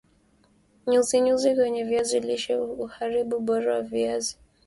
[0.89, 2.53] nyuzi nyuzi kwenye viazi lishe
[2.85, 4.33] uharibu ubora wa viazi